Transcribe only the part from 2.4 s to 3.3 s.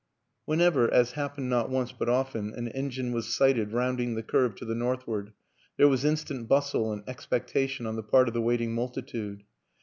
an engine